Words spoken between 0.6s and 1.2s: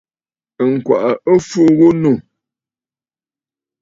Ŋ̀gwàʼà